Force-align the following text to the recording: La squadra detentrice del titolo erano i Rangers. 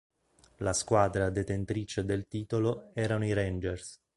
La 0.57 0.73
squadra 0.73 1.29
detentrice 1.29 2.03
del 2.03 2.25
titolo 2.27 2.89
erano 2.95 3.23
i 3.23 3.33
Rangers. 3.33 4.01